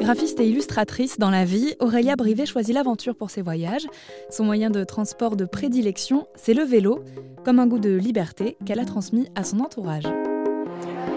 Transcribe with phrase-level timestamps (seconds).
[0.00, 3.86] Graphiste et illustratrice dans la vie, Aurélia Brivet choisit l'aventure pour ses voyages.
[4.30, 7.04] Son moyen de transport de prédilection, c'est le vélo,
[7.44, 10.04] comme un goût de liberté qu'elle a transmis à son entourage.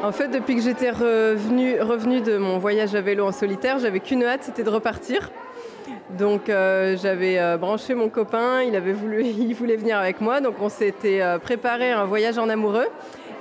[0.03, 4.23] En fait, depuis que j'étais revenue, de mon voyage à vélo en solitaire, j'avais qu'une
[4.23, 5.31] hâte, c'était de repartir.
[6.17, 10.41] Donc euh, j'avais euh, branché mon copain, il, avait voulu, il voulait venir avec moi,
[10.41, 12.87] donc on s'était euh, préparé un voyage en amoureux.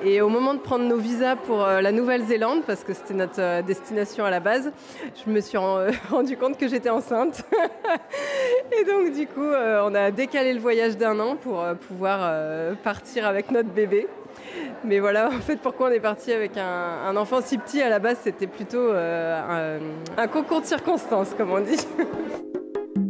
[0.04, 4.24] Et au moment de prendre nos visas pour la Nouvelle-Zélande, parce que c'était notre destination
[4.24, 4.72] à la base,
[5.24, 5.58] je me suis
[6.10, 7.44] rendu compte que j'étais enceinte.
[8.80, 12.32] et donc du coup, on a décalé le voyage d'un an pour pouvoir
[12.82, 14.08] partir avec notre bébé.
[14.84, 17.98] Mais voilà, en fait, pourquoi on est parti avec un, enfant si petit à la
[17.98, 19.78] base, c'était plutôt un,
[20.16, 21.86] un concours de circonstances, comme on dit.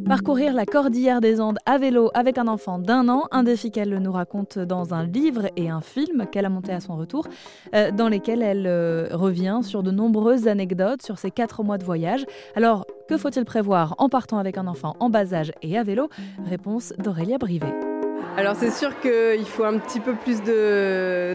[0.06, 3.96] Parcourir la cordillère des Andes à vélo avec un enfant d'un an, un défi qu'elle
[3.98, 7.26] nous raconte dans un livre et un film qu'elle a monté à son retour,
[7.74, 11.84] euh, dans lesquels elle euh, revient sur de nombreuses anecdotes sur ses quatre mois de
[11.84, 12.24] voyage.
[12.56, 16.08] Alors, que faut-il prévoir en partant avec un enfant en bas âge et à vélo?
[16.48, 17.72] Réponse d'Aurélia Brivet.
[18.36, 20.40] Alors c'est sûr qu'il faut un petit peu plus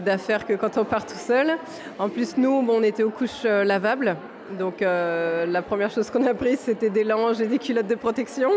[0.04, 1.52] d'affaires que quand on part tout seul.
[1.98, 4.16] En plus nous, on était aux couches euh, lavables,
[4.56, 7.94] donc euh, la première chose qu'on a prise, c'était des langes et des culottes de
[7.94, 8.50] protection.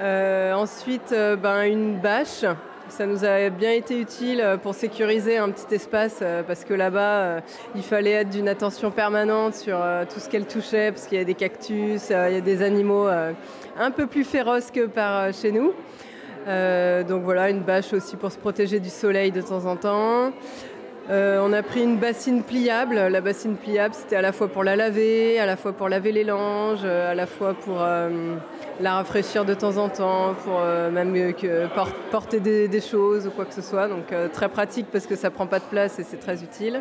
[0.00, 2.44] Euh, ensuite, euh, ben, une bâche.
[2.88, 7.40] Ça nous a bien été utile pour sécuriser un petit espace parce que là-bas,
[7.74, 11.24] il fallait être d'une attention permanente sur tout ce qu'elle touchait parce qu'il y a
[11.24, 15.72] des cactus, il y a des animaux un peu plus féroces que par chez nous.
[17.08, 20.30] donc voilà, une bâche aussi pour se protéger du soleil de temps en temps.
[21.10, 22.94] Euh, on a pris une bassine pliable.
[22.94, 26.12] La bassine pliable, c'était à la fois pour la laver, à la fois pour laver
[26.12, 28.36] les langes, euh, à la fois pour euh,
[28.80, 30.60] la rafraîchir de temps en temps, pour
[30.92, 31.14] même
[32.10, 33.88] porter des, choses ou quoi que ce soit.
[33.88, 36.80] Donc très pratique parce que ça prend pas de place et c'est très utile.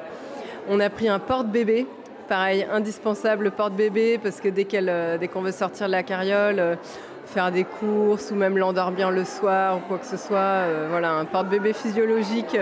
[0.69, 1.85] On a pris un porte-bébé.
[2.29, 6.77] Pareil, indispensable porte-bébé parce que dès qu'on veut sortir de la carriole,
[7.25, 11.25] faire des courses ou même l'endormir le soir ou quoi que ce soit, voilà, un
[11.25, 12.57] porte-bébé physiologique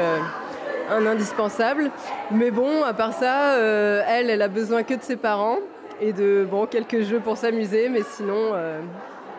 [0.89, 1.91] un indispensable.
[2.31, 5.57] Mais bon, à part ça, euh, elle, elle a besoin que de ses parents
[5.99, 8.79] et de bon, quelques jeux pour s'amuser, mais sinon, euh,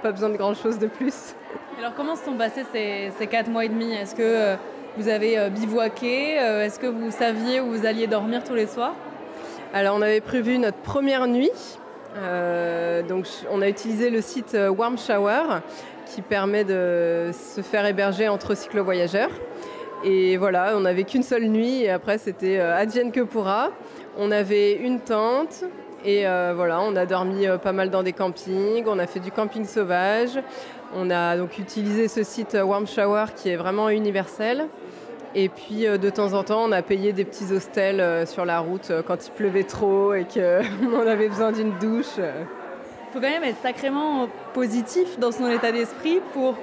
[0.02, 1.34] pas besoin de grand chose de plus.
[1.78, 3.92] Alors, comment se sont passés ces, ces quatre mois et demi?
[3.92, 4.56] Est-ce que euh,
[4.96, 8.94] vous avez bivouaqué Est-ce que vous saviez où vous alliez dormir tous les soirs?
[9.72, 11.50] Alors, on avait prévu notre première nuit.
[13.08, 15.60] donc, on a utilisé le site Warm Shower
[16.06, 19.30] qui permet de se faire héberger entre cyclo-voyageurs.
[20.04, 23.20] Et voilà, on n'avait qu'une seule nuit et après c'était euh, advienne que.
[24.18, 25.64] On avait une tente
[26.04, 29.20] et euh, voilà, on a dormi euh, pas mal dans des campings, on a fait
[29.20, 30.38] du camping sauvage.
[30.94, 34.66] On a donc utilisé ce site Warm Shower qui est vraiment universel.
[35.34, 38.92] Et puis de temps en temps, on a payé des petits hostels sur la route
[39.06, 42.18] quand il pleuvait trop et qu'on avait besoin d'une douche.
[42.18, 46.58] Il faut quand même être sacrément positif dans son état d'esprit pour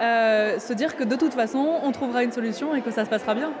[0.00, 3.10] euh, se dire que de toute façon, on trouvera une solution et que ça se
[3.10, 3.52] passera bien.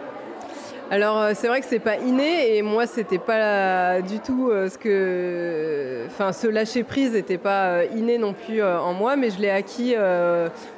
[0.90, 4.70] Alors euh, c'est vrai que c'est pas inné et moi c'était pas du tout euh,
[4.70, 9.38] ce que, enfin ce lâcher prise n'était pas inné non plus en moi, mais je
[9.38, 9.94] l'ai acquis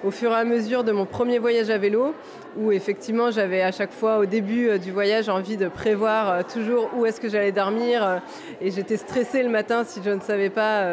[0.04, 2.12] au fur et à mesure de mon premier voyage à vélo
[2.56, 6.42] où effectivement j'avais à chaque fois au début euh, du voyage envie de prévoir euh,
[6.42, 8.18] toujours où est-ce que j'allais dormir euh,
[8.60, 10.84] et j'étais stressée le matin si je ne savais pas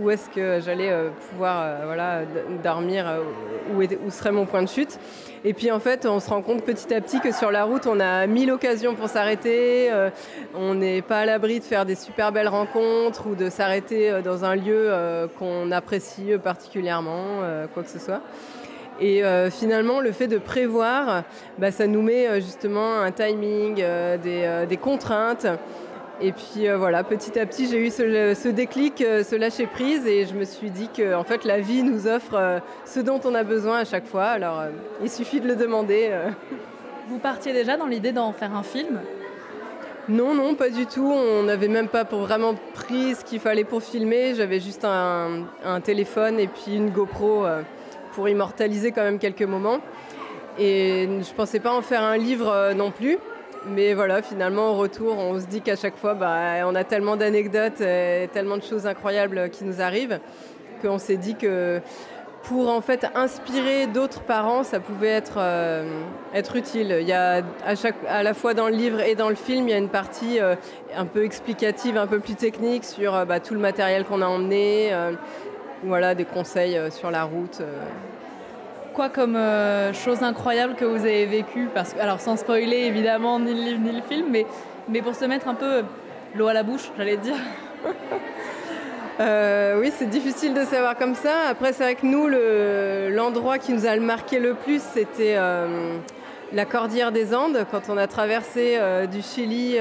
[0.00, 0.92] où est-ce que j'allais
[1.30, 2.22] pouvoir voilà,
[2.62, 3.06] dormir,
[3.74, 4.98] où, où serait mon point de chute.
[5.44, 7.86] Et puis en fait, on se rend compte petit à petit que sur la route,
[7.86, 9.90] on a mille occasions pour s'arrêter.
[10.54, 14.44] on n'est pas à l'abri de faire des super belles rencontres ou de s'arrêter dans
[14.44, 14.90] un lieu
[15.38, 17.40] qu'on apprécie particulièrement,
[17.74, 18.22] quoi que ce soit.
[19.00, 21.24] Et euh, finalement, le fait de prévoir,
[21.58, 25.46] bah, ça nous met euh, justement un timing, euh, des, contraintes.
[26.22, 30.34] Et puis voilà, petit à petit, j'ai eu ce, déclic, ce lâcher prise, et je
[30.34, 33.78] me suis dit que en fait, la vie nous offre ce dont on a besoin
[33.78, 34.24] à chaque fois.
[34.24, 34.64] Alors,
[35.02, 36.10] il suffit de le demander.
[37.08, 39.00] Vous partiez déjà dans l'idée d'en faire un film?
[40.10, 41.10] Non, non, pas du tout.
[41.10, 44.34] On n'avait même pas pour vraiment pris ce qu'il fallait pour filmer.
[44.34, 47.46] J'avais juste un, un, téléphone et puis une GoPro
[48.12, 49.80] pour immortaliser quand même quelques moments.
[50.58, 53.18] Et je pensais pas en faire un livre euh, non plus.
[53.66, 57.16] Mais voilà, finalement, au retour, on se dit qu'à chaque fois, bah, on a tellement
[57.16, 60.18] d'anecdotes, et tellement de choses incroyables qui nous arrivent,
[60.80, 61.80] qu'on s'est dit que
[62.42, 65.84] pour en fait inspirer d'autres parents, ça pouvait être, euh,
[66.34, 66.96] être utile.
[67.02, 69.68] Il y a à, chaque, à la fois dans le livre et dans le film,
[69.68, 70.54] il y a une partie euh,
[70.96, 74.90] un peu explicative, un peu plus technique sur bah, tout le matériel qu'on a emmené,
[75.82, 77.58] voilà, des conseils euh, sur la route.
[77.60, 77.82] Euh.
[78.94, 83.38] Quoi comme euh, chose incroyable que vous avez vécu parce que, Alors sans spoiler évidemment
[83.38, 84.46] ni le livre ni le film, mais,
[84.88, 85.84] mais pour se mettre un peu
[86.34, 87.36] l'eau à la bouche, j'allais dire.
[89.18, 91.48] Euh, oui, c'est difficile de savoir comme ça.
[91.50, 92.26] Après, c'est vrai que nous,
[93.14, 95.98] l'endroit qui nous a marqué le plus, c'était euh,
[96.54, 98.78] la Cordillère des Andes, quand on a traversé
[99.12, 99.76] du Chili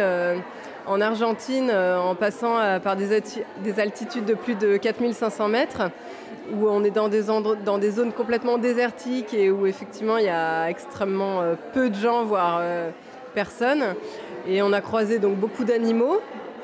[0.86, 3.22] en Argentine en passant par des,
[3.64, 5.84] des, altitudes de plus de 4500 mètres,
[6.54, 7.24] où on est dans des,
[7.64, 11.42] dans des zones complètement désertiques et où effectivement il y a extrêmement
[11.74, 12.62] peu de gens, voire
[13.34, 13.96] personne.
[14.48, 16.20] Et on a croisé donc beaucoup d'animaux,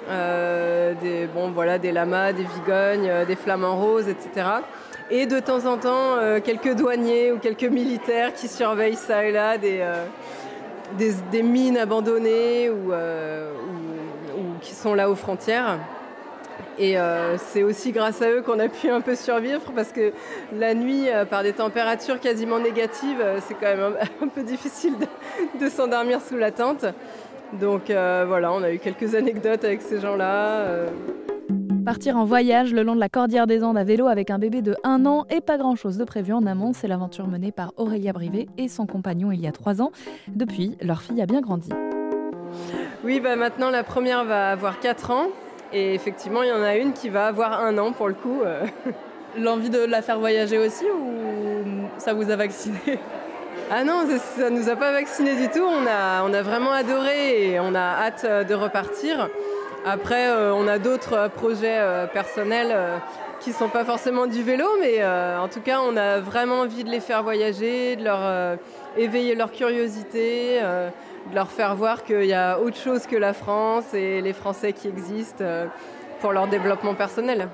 [0.09, 4.47] euh, des, bon, voilà, des lamas, des vigognes, euh, des flamants roses, etc.
[5.09, 9.31] Et de temps en temps, euh, quelques douaniers ou quelques militaires qui surveillent ça et
[9.31, 12.91] là des, mines abandonnées ou,
[14.65, 15.77] qui sont là aux frontières.
[16.77, 16.97] Et
[17.37, 20.11] c'est aussi grâce à eux qu'on a pu un peu survivre parce que
[20.53, 24.95] la nuit, par des températures quasiment négatives, c'est quand même un, peu difficile
[25.59, 26.85] de s'endormir sous la tente.
[27.59, 30.59] Donc euh, voilà, on a eu quelques anecdotes avec ces gens-là.
[30.61, 30.89] Euh.
[31.85, 34.61] Partir en voyage le long de la Cordillère des Andes à vélo avec un bébé
[34.61, 38.11] de 1 an et pas grand-chose de prévu en amont, c'est l'aventure menée par Aurélia
[38.11, 39.91] Brivet et son compagnon il y a 3 ans.
[40.27, 41.69] Depuis, leur fille a bien grandi.
[43.05, 45.27] Oui, bah maintenant la première va avoir 4 ans
[45.71, 48.41] et effectivement il y en a une qui va avoir 1 an pour le coup.
[48.43, 48.65] Euh.
[49.37, 52.79] L'envie de la faire voyager aussi ou ça vous a vacciné?
[53.69, 54.07] Ah non,
[54.37, 55.63] ça ne nous a pas vaccinés du tout.
[55.63, 59.29] On a, on a vraiment adoré et on a hâte euh, de repartir.
[59.85, 61.79] Après, euh, on a d'autres projets
[62.11, 62.75] personnels
[63.39, 66.83] qui ne sont pas forcément du vélo, mais en tout cas, on a vraiment envie
[66.83, 68.57] de les faire voyager, de leur
[68.97, 73.93] éveiller leur curiosité, de leur faire voir qu'il y a autre chose que la France
[73.93, 75.43] et les Français qui existent
[76.21, 77.49] pour leur développement personnel.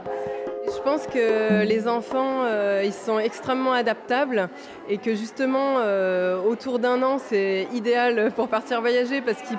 [0.66, 4.48] Je pense que les enfants, euh, ils sont extrêmement adaptables
[4.88, 9.58] et que justement, euh, autour d'un an, c'est idéal pour partir voyager parce qu'ils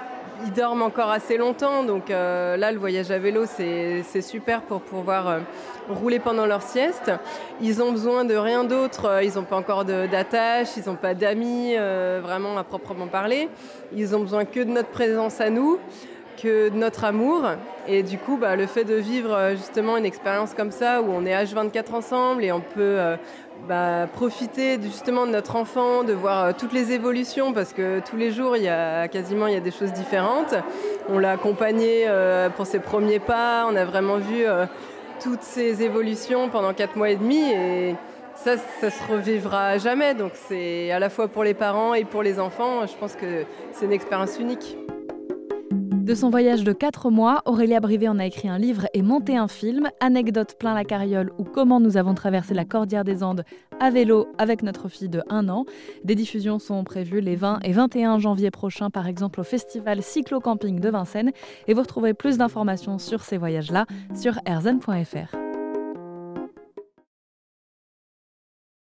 [0.50, 1.84] dorment encore assez longtemps.
[1.84, 5.40] Donc euh, là, le voyage à vélo, c'est super pour pouvoir
[5.88, 7.12] rouler pendant leur sieste.
[7.60, 9.22] Ils ont besoin de rien d'autre.
[9.22, 13.48] Ils n'ont pas encore d'attache, ils n'ont pas d'amis vraiment à proprement parler.
[13.94, 15.78] Ils ont besoin que de notre présence à nous
[16.42, 17.42] que notre amour.
[17.88, 21.10] Et du coup, bah, le fait de vivre euh, justement une expérience comme ça, où
[21.10, 23.16] on est H24 ensemble et on peut euh,
[23.68, 28.16] bah, profiter justement de notre enfant, de voir euh, toutes les évolutions, parce que tous
[28.16, 30.54] les jours, il y a quasiment y a des choses différentes.
[31.08, 32.06] On l'a accompagné
[32.56, 34.44] pour ses premiers pas, on a vraiment vu
[35.20, 37.40] toutes ces évolutions pendant quatre mois et demi.
[37.50, 37.96] Et,
[38.34, 40.14] ça, ça se revivra jamais.
[40.14, 42.86] Donc c'est à la fois pour les parents et pour les enfants.
[42.86, 44.76] Je pense que c'est une expérience unique.
[46.02, 49.36] De son voyage de 4 mois, Aurélia Brivet en a écrit un livre et monté
[49.36, 53.44] un film, Anecdote plein la carriole ou comment nous avons traversé la Cordillère des Andes
[53.78, 55.64] à vélo avec notre fille de 1 an.
[56.02, 60.40] Des diffusions sont prévues les 20 et 21 janvier prochains, par exemple au festival Cyclo
[60.40, 61.30] Camping de Vincennes.
[61.68, 65.41] Et vous retrouverez plus d'informations sur ces voyages-là sur erzen.fr.